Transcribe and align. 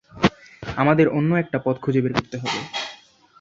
আমাদের 0.77 1.07
অন্য 1.09 1.31
একটা 1.35 1.57
পথ 1.65 1.75
খুঁজে 1.81 2.01
বের 2.01 2.13
করতে 2.13 2.35
হবে। 2.37 2.59